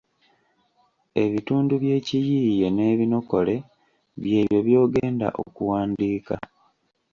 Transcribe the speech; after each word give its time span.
Ebitundu 1.23 1.73
by’ekiyiiye 1.83 2.67
n’ebinokole 2.71 3.55
by’ebyo 4.21 4.59
by’ogenda 4.67 5.27
okuwandiika 5.43 6.35